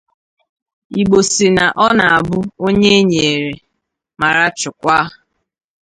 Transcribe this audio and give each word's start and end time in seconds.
Igbo 1.01 1.19
sị 1.31 1.45
na 1.57 1.65
ọ 1.85 1.87
na-abụ 1.97 2.37
onye 2.65 2.91
e 2.99 3.01
nyèrè 3.09 3.53
mara 4.19 4.43
chukwaa 4.59 5.05